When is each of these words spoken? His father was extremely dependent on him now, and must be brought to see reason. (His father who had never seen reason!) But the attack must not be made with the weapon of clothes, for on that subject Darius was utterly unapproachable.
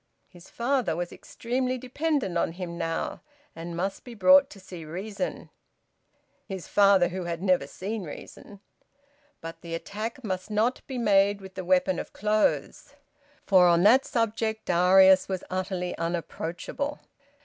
His 0.27 0.49
father 0.49 0.95
was 0.95 1.11
extremely 1.11 1.77
dependent 1.77 2.35
on 2.35 2.53
him 2.53 2.75
now, 2.75 3.21
and 3.55 3.77
must 3.77 4.03
be 4.03 4.15
brought 4.15 4.49
to 4.49 4.59
see 4.59 4.83
reason. 4.83 5.51
(His 6.47 6.67
father 6.67 7.09
who 7.09 7.25
had 7.25 7.43
never 7.43 7.67
seen 7.67 8.03
reason!) 8.03 8.61
But 9.41 9.61
the 9.61 9.75
attack 9.75 10.23
must 10.23 10.49
not 10.49 10.81
be 10.87 10.97
made 10.97 11.39
with 11.39 11.53
the 11.53 11.63
weapon 11.63 11.99
of 11.99 12.13
clothes, 12.13 12.95
for 13.45 13.67
on 13.67 13.83
that 13.83 14.03
subject 14.03 14.65
Darius 14.65 15.29
was 15.29 15.43
utterly 15.51 15.95
unapproachable. 15.99 16.99